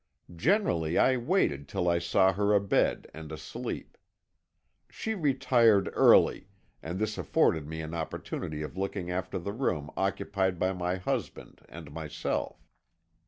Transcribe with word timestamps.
Generally 0.35 0.97
I 0.97 1.15
waited 1.15 1.67
till 1.67 1.87
I 1.87 1.99
saw 1.99 2.33
her 2.33 2.55
abed 2.55 3.05
and 3.13 3.31
asleep. 3.31 3.99
She 4.89 5.13
retired 5.13 5.91
early, 5.93 6.47
and 6.81 6.97
this 6.97 7.19
afforded 7.19 7.67
me 7.67 7.81
an 7.81 7.93
opportunity 7.93 8.63
of 8.63 8.75
looking 8.75 9.11
after 9.11 9.37
the 9.37 9.53
room 9.53 9.91
occupied 9.95 10.57
by 10.57 10.73
my 10.73 10.95
husband 10.95 11.61
and 11.69 11.91
myself. 11.91 12.67